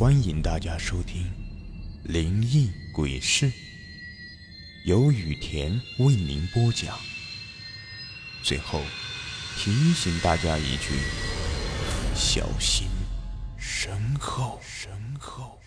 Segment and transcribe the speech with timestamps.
[0.00, 1.24] 欢迎大家收听
[2.10, 3.44] 《灵异鬼事》，
[4.86, 6.98] 由雨田为您播讲。
[8.42, 8.80] 最后
[9.58, 10.94] 提醒大家一句：
[12.14, 12.88] 小心
[13.58, 14.58] 身后。
[14.62, 15.60] 身后。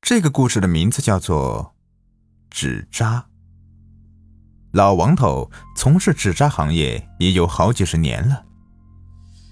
[0.00, 1.76] 这个故事的名字叫做
[2.48, 3.28] “纸扎”。
[4.72, 8.46] 老王头从事纸扎行业已有好几十年了，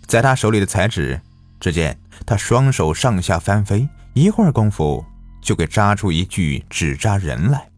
[0.07, 1.21] 在他手里的彩纸。
[1.65, 5.03] 只见他双手上下翻飞，一会儿功夫
[5.41, 7.71] 就给扎出一具纸扎人来。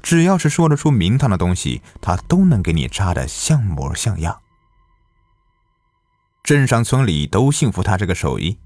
[0.00, 4.38] 只要是说得出名堂的东西，他都能给你扎得像模像样。
[6.44, 8.56] 镇上村里都信服他这个手艺，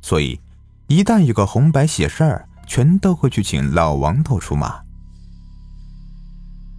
[0.00, 0.40] 所以
[0.88, 4.82] 一旦有个红白喜事儿，全都会去请老王头出马。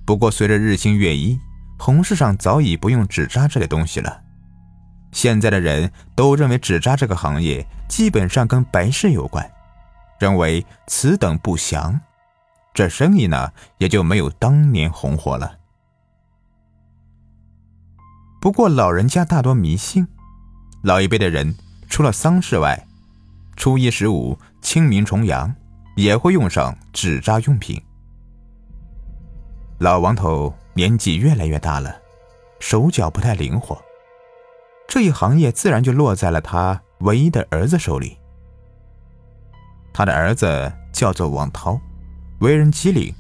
[0.06, 1.40] 不过随着日新月异，
[1.80, 4.24] 红市上早已不用纸扎这类东西了。
[5.14, 9.50] 现在的人都认为纸扎这个行业基本上跟白事有关，
[10.20, 12.00] 认为此等不祥，
[12.74, 15.60] 这生意呢也就没有当年红火了。
[18.42, 20.06] 不过老人家大多迷信，
[20.82, 21.56] 老一辈的人
[21.88, 22.86] 除了丧事外，
[23.56, 25.56] 初一十五、清明重阳
[25.96, 27.82] 也会用上纸扎用品。
[29.78, 31.96] 老王头年纪越来越大了，
[32.60, 33.80] 手脚不太灵活。
[34.88, 38.18] 这一行业自然就落在了他唯一的儿子手里。
[39.94, 41.80] 他的儿子叫做王涛，
[42.40, 43.14] 为人机灵。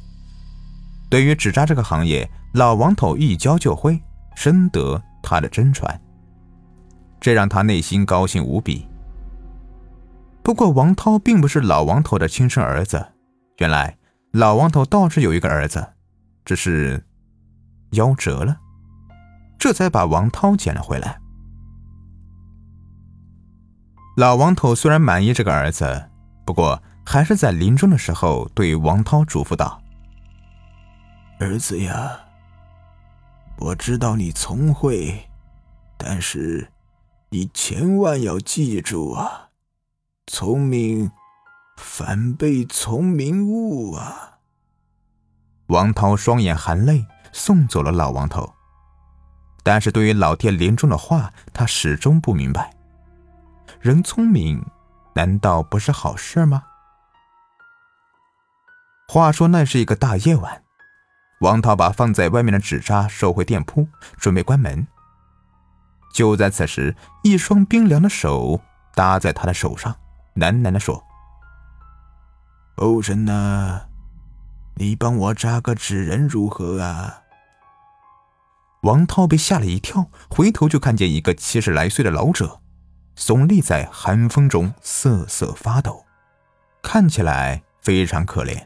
[1.10, 4.02] 对于纸扎这个行业，老王头一教就会，
[4.36, 6.02] 深得他的真传。
[7.20, 8.88] 这让他内心高兴无比。
[10.44, 13.14] 不过，王涛并不是老王头的亲生儿子。
[13.60, 13.98] 原来，
[14.32, 15.94] 老王头倒是有一个儿子，
[16.44, 17.02] 只是
[17.92, 18.58] 夭折了，
[19.58, 21.20] 这才把王涛捡了回来。
[24.16, 26.10] 老王头虽然满意这个儿子，
[26.46, 29.82] 不过还是在临终的时候对王涛嘱咐道
[31.40, 32.20] ：“儿子呀，
[33.58, 35.28] 我知道你聪慧，
[35.98, 36.72] 但是
[37.30, 39.50] 你千万要记住啊，
[40.28, 41.12] 聪明
[41.78, 44.38] 反被聪明误啊。”
[45.68, 48.54] 王涛双眼含泪送走了老王头，
[49.64, 52.72] 但是对于老爹临终的话，他始终不明白。
[53.80, 54.66] 人聪明，
[55.16, 56.64] 难道不是好事吗？
[59.08, 60.64] 话说那是一个大夜晚，
[61.42, 63.88] 王涛把放在外面的纸扎收回店铺，
[64.18, 64.88] 准备关门。
[66.14, 68.62] 就在此时，一双冰凉的手
[68.96, 69.96] 搭在他的手上，
[70.36, 71.04] 喃喃地说
[72.78, 73.82] ：“欧神呐，
[74.76, 77.22] 你帮我扎个纸人如何啊？”
[78.84, 82.63] 王涛被吓了一跳，回头就看见一个七十来岁的老者。
[83.16, 86.04] 耸立在寒风中，瑟瑟发抖，
[86.82, 88.62] 看起来非常可怜。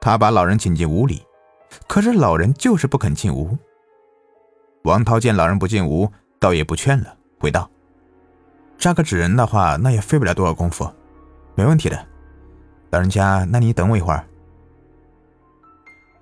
[0.00, 1.26] 他把老人请进屋里，
[1.88, 3.58] 可是老人就是不肯进屋。
[4.84, 7.68] 王涛见老人不进屋，倒也不劝了，回道
[8.78, 10.90] ：“扎个纸人的话，那也费不了多少功夫，
[11.56, 12.06] 没问题的。
[12.90, 14.24] 老人家，那你等我一会儿。”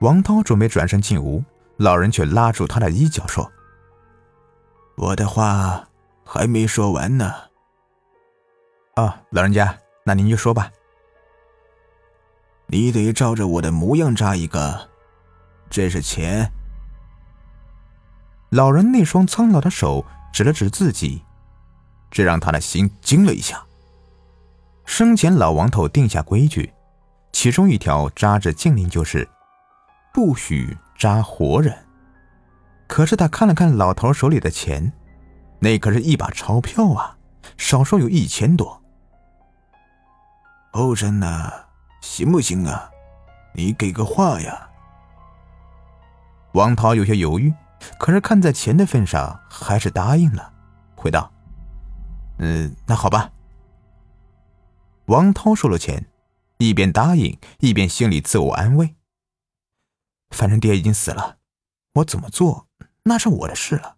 [0.01, 1.45] 王涛准备转身进屋，
[1.77, 3.53] 老人却拉住他的衣角说
[4.97, 5.87] ：“我的话。”
[6.29, 7.33] 还没说完呢。
[8.97, 10.71] 啊，老人家，那您就说吧。
[12.67, 14.89] 你得照着我的模样扎一个，
[15.71, 16.51] 这是钱。
[18.51, 21.23] 老人那双苍老的手指了指自己，
[22.11, 23.65] 这让他的心惊了一下。
[24.85, 26.73] 生前老王头定下规矩，
[27.33, 29.29] 其中一条扎着禁令就是，
[30.13, 31.73] 不许扎活人。
[32.89, 34.93] 可是他看了看老头手里的钱。
[35.59, 37.17] 那可是一把钞票啊，
[37.57, 38.83] 少说有一千多。
[40.73, 41.51] 欧真呐，
[42.01, 42.91] 行不行啊？
[43.55, 44.69] 你给个话呀！
[46.53, 47.53] 王涛有些犹豫，
[47.99, 50.53] 可是看在钱的份上，还是答应了，
[50.95, 51.33] 回道
[52.39, 53.33] ：“嗯，那好吧。”
[55.07, 56.07] 王涛收了钱，
[56.59, 58.95] 一边答应，一边心里自我安慰
[60.31, 61.39] ：“反正爹已经死了，
[61.95, 62.69] 我怎么做
[63.05, 63.97] 那是我的事了。”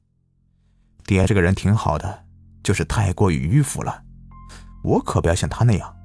[1.09, 2.27] 爹这个人挺好的，
[2.63, 4.03] 就是太过于迂腐了。
[4.85, 5.97] 我可不要像他那样。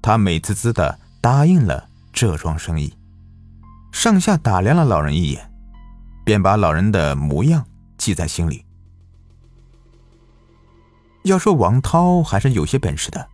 [0.00, 2.94] 他美滋滋的答应了这桩生意，
[3.90, 5.52] 上下打量了老人一眼，
[6.24, 7.66] 便把老人的模样
[7.98, 8.64] 记在心里。
[11.24, 13.28] 要说王涛还是有些本事的，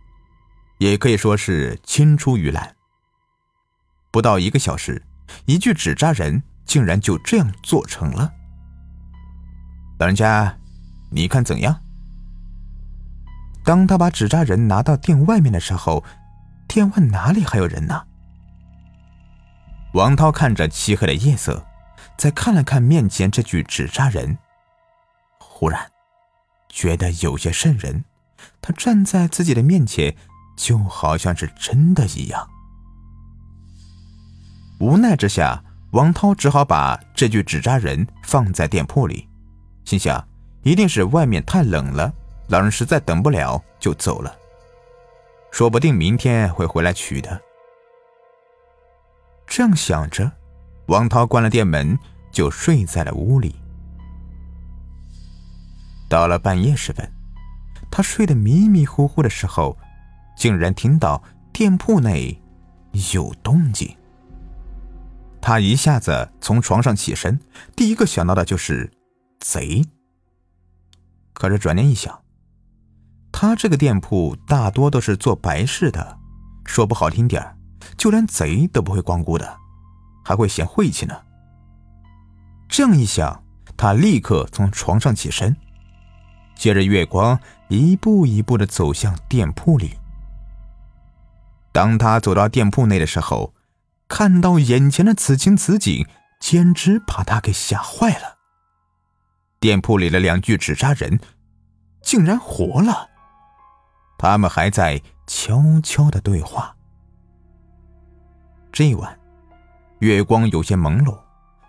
[0.79, 2.75] 也可以说是青出于蓝。
[4.09, 4.99] 不到一个小时，
[5.45, 8.33] 一具纸扎人竟然就这样做成了。
[9.97, 10.57] 老人家，
[11.11, 11.79] 你看怎样？
[13.63, 16.03] 当他把纸扎人拿到店外面的时候，
[16.67, 18.03] 店外哪里还有人呢？
[19.93, 21.65] 王涛看着漆黑的夜色，
[22.17, 24.37] 再看了看面前这具纸扎人，
[25.39, 25.79] 忽然
[26.67, 28.03] 觉得有些瘆人。
[28.59, 30.15] 他站在自己的面前，
[30.57, 32.49] 就好像是真的一样。
[34.79, 39.29] 无奈之下，王涛只好把这具纸扎人放在店铺里，
[39.85, 40.25] 心想
[40.63, 42.13] 一定是外面太冷了，
[42.47, 44.35] 老人实在等不了就走了，
[45.51, 47.41] 说不定明天会回来取的。
[49.45, 50.31] 这样想着，
[50.87, 51.97] 王涛关了店门，
[52.31, 53.55] 就睡在了屋里。
[56.09, 57.11] 到了半夜时分，
[57.91, 59.77] 他睡得迷迷糊糊的时候，
[60.37, 61.21] 竟然听到
[61.51, 62.41] 店铺内
[63.13, 63.95] 有动静。
[65.41, 67.39] 他一下子从床上起身，
[67.75, 68.89] 第一个想到的就是
[69.43, 69.83] 贼。
[71.33, 72.23] 可是转念一想，
[73.31, 76.17] 他这个店铺大多都是做白事的，
[76.65, 77.59] 说不好听点。
[77.97, 79.57] 就连贼都不会光顾的，
[80.23, 81.21] 还会嫌晦气呢。
[82.69, 83.43] 这样一想，
[83.75, 85.55] 他立刻从床上起身，
[86.55, 87.37] 借着月光
[87.67, 89.97] 一步一步的走向店铺里。
[91.73, 93.53] 当他走到店铺内的时候，
[94.07, 96.07] 看到眼前的此情此景，
[96.39, 98.32] 简直把他给吓坏了。
[99.63, 101.17] 店铺里的两具纸扎人
[102.01, 103.09] 竟然活了，
[104.17, 106.75] 他们还在悄悄的对话。
[108.73, 109.17] 这一晚，
[109.99, 111.17] 月光有些朦胧，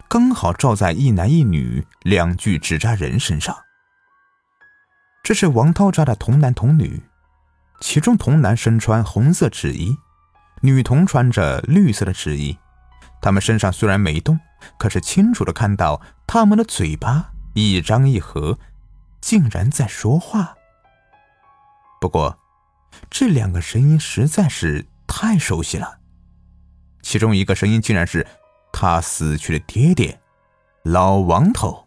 [0.09, 3.57] 刚好照在一男一女两具纸扎人身上。
[5.23, 7.01] 这是王涛扎的童男童女，
[7.81, 9.97] 其中童男身穿红色纸衣，
[10.63, 12.59] 女童穿着绿色的纸衣。
[13.23, 14.37] 他们身上虽然没动，
[14.81, 18.59] 可是清楚的看到他们的嘴巴一张一合，
[19.21, 20.57] 竟然在说话。
[22.01, 22.39] 不过，
[23.09, 26.01] 这两个声音实在是太熟悉了。
[27.03, 28.27] 其中一个声音竟然是
[28.73, 30.21] 他死去的爹爹，
[30.83, 31.87] 老王头。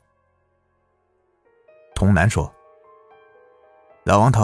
[1.93, 2.53] 童男说
[4.05, 4.41] ：“老王头，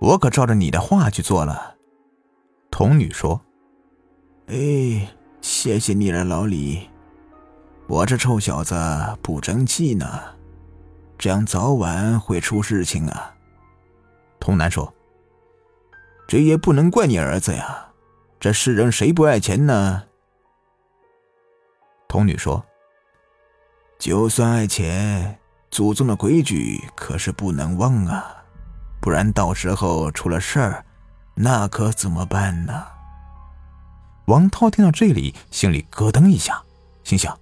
[0.00, 1.76] 我可照着你的话去做了。”
[2.70, 3.40] 童女说
[4.48, 6.90] ：“哎，谢谢你了，老李。
[7.86, 8.74] 我这臭小子
[9.22, 10.06] 不争气呢，
[11.18, 13.34] 这样早晚会出事情啊。”
[14.40, 14.92] 童男说
[16.28, 17.88] ：“这也不能怪你儿子呀。”
[18.40, 20.02] 这世人谁不爱钱呢？
[22.06, 22.62] 童女说
[23.98, 25.38] ：“就算爱钱，
[25.70, 28.44] 祖宗的规矩可是不能忘啊，
[29.00, 30.84] 不然到时候出了事儿，
[31.34, 32.86] 那可怎么办呢？”
[34.26, 36.62] 王涛听到这里，心里咯噔一下，
[37.02, 37.38] 心想：“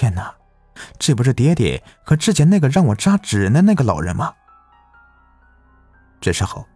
[0.00, 0.34] 天哪，
[0.98, 4.32] 这不是爹爹和之前那个让我扎纸人的那个老人吗？”
[6.22, 6.66] 这时候，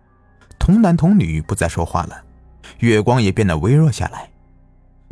[0.59, 2.23] 童男童女不再说话了。
[2.81, 4.29] 月光也变得微弱下来，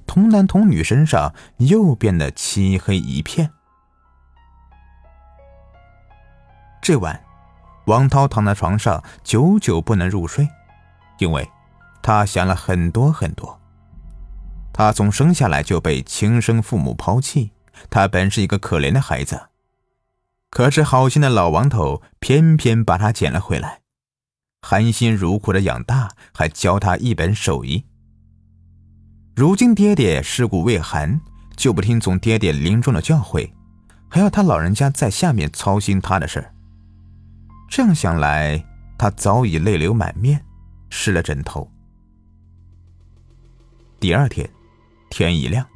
[0.06, 3.50] 童男童女身上又变得漆黑一片。
[6.82, 7.18] 这晚，
[7.86, 10.46] 王涛躺在床上，久久不能入睡，
[11.16, 11.50] 因为
[12.02, 13.58] 他想了很多很多。
[14.70, 17.52] 他从生下来就被亲生父母抛弃，
[17.90, 19.48] 他本是一个可怜的孩子，
[20.50, 23.80] 可是好心的老王头偏偏把他捡了回来。
[24.60, 27.84] 含辛茹苦的养大，还教他一本手艺。
[29.34, 31.20] 如今爹爹尸骨未寒，
[31.56, 33.50] 就不听从爹爹临终的教诲，
[34.08, 36.54] 还要他老人家在下面操心他的事儿
[37.68, 38.62] 这样想来，
[38.98, 40.44] 他早已泪流满面，
[40.90, 41.68] 湿了枕头。
[43.98, 44.48] 第二天，
[45.08, 45.66] 天一亮，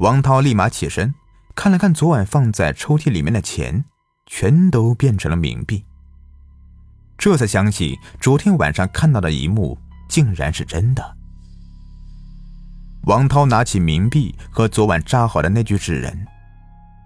[0.00, 1.14] 王涛立马起身，
[1.54, 3.84] 看了看昨晚放在抽屉里面的钱，
[4.26, 5.84] 全都变成了冥币。
[7.18, 9.78] 这才想起昨天晚上看到的一幕，
[10.08, 11.16] 竟然是真的。
[13.04, 16.26] 王涛拿起冥币和昨晚扎好的那具纸人，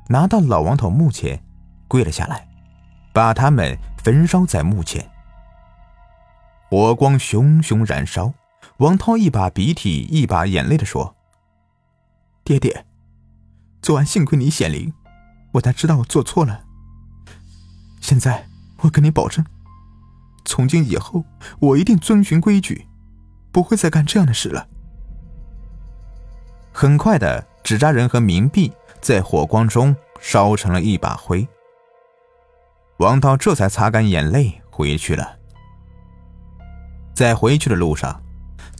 [0.08, 1.42] 拿到老王头墓前，
[1.88, 2.46] 跪了下来，
[3.12, 5.08] 把他们焚烧在墓前。
[6.68, 8.32] 火光熊熊燃烧，
[8.78, 11.14] 王涛一把鼻涕一把眼泪的说
[12.44, 12.84] ：“爹爹，
[13.84, 14.94] 昨晚幸亏你显灵，
[15.52, 16.64] 我才知道我做错了。
[18.00, 18.46] 现在
[18.78, 19.44] 我跟你保证。”
[20.46, 21.22] 从今以后，
[21.60, 22.86] 我一定遵循规矩，
[23.52, 24.66] 不会再干这样的事了。
[26.72, 28.72] 很快的，纸扎人和冥币
[29.02, 31.46] 在火光中烧成了一把灰。
[32.96, 35.36] 王涛这才擦干眼泪回去了。
[37.14, 38.22] 在回去的路上，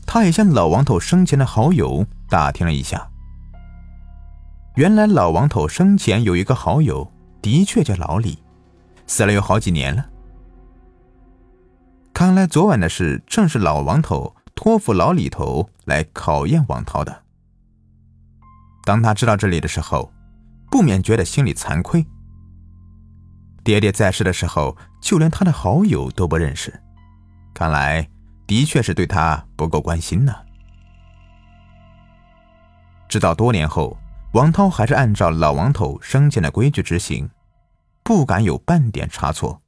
[0.07, 3.07] 他也向老王头生前的好友打听了一下。
[4.75, 7.09] 原来老王头生前有一个好友，
[7.41, 8.37] 的确叫老李，
[9.07, 10.05] 死了有好几年了。
[12.13, 17.23] 看来昨晚的事正是老王头托付老李头来考验王涛的。
[18.83, 20.11] 当他知道这里的时候，
[20.69, 22.05] 不免觉得心里惭愧。
[23.63, 26.81] 爹爹在世的时候，就连他的好友都不认识，
[27.53, 28.05] 看来
[28.45, 30.35] 的确是对他不够关心呢。
[33.07, 33.97] 直到多年后，
[34.35, 37.29] 王涛还是按照老王头生前的规矩执行，
[38.03, 39.61] 不敢有半点差错。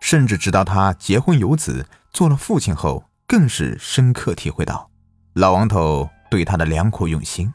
[0.00, 4.90] 甚至直到他结婚有子，做了父亲后，更是深刻体会到
[5.34, 7.52] 老王头对他的良苦用心。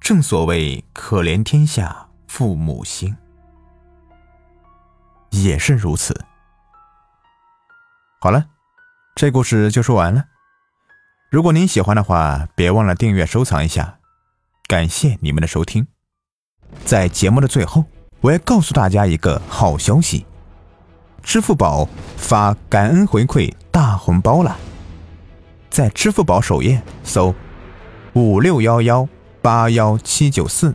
[0.00, 3.16] 正所谓可怜天下父母心，
[5.30, 6.24] 也是如此。
[8.20, 8.46] 好了，
[9.14, 10.24] 这故事就说完了。
[11.32, 14.00] 如果您喜欢的话，别忘了订阅、收藏一下。
[14.66, 15.86] 感谢你们的收听。
[16.84, 17.86] 在节目的最后，
[18.20, 20.26] 我要告诉大家一个好消息。
[21.22, 24.58] 支付宝发感恩回馈大红包了，
[25.70, 27.34] 在支付宝首页搜
[28.12, 29.08] 五六幺幺
[29.40, 30.74] 八幺七九四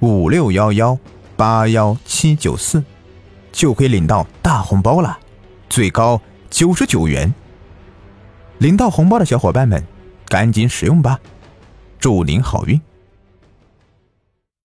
[0.00, 0.98] 五六幺幺
[1.34, 2.84] 八幺七九四，
[3.50, 5.18] 就可以领到大红包了，
[5.70, 7.32] 最高九十九元。
[8.58, 9.82] 领到红包的小伙伴们，
[10.26, 11.20] 赶紧使用吧，
[12.00, 12.80] 祝您好运！